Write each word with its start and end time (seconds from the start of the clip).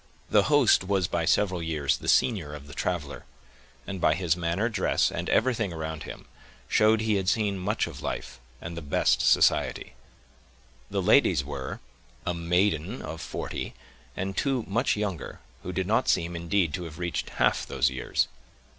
The 0.31 0.45
host 0.49 0.83
was 0.83 1.07
by 1.07 1.25
several 1.25 1.61
years 1.61 1.95
the 1.97 2.07
senior 2.07 2.55
of 2.55 2.65
the 2.65 2.73
traveler, 2.73 3.25
and 3.85 4.01
by 4.01 4.15
his 4.15 4.35
manner, 4.35 4.67
dress, 4.67 5.11
and 5.11 5.29
everything 5.29 5.71
around 5.71 6.01
him, 6.05 6.25
showed 6.67 7.01
he 7.01 7.17
had 7.17 7.29
seen 7.29 7.59
much 7.59 7.85
of 7.85 8.01
life 8.01 8.39
and 8.59 8.75
the 8.75 8.81
best 8.81 9.21
society. 9.21 9.93
The 10.89 11.03
ladies 11.03 11.45
were, 11.45 11.81
a 12.25 12.33
maiden 12.33 13.03
of 13.03 13.21
forty, 13.21 13.75
and 14.17 14.35
two 14.35 14.63
much 14.67 14.97
younger, 14.97 15.39
who 15.61 15.71
did 15.71 15.85
not 15.85 16.09
seem, 16.09 16.35
indeed, 16.35 16.73
to 16.73 16.85
have 16.85 16.97
reached 16.97 17.29
half 17.37 17.63
those 17.67 17.91
years. 17.91 18.27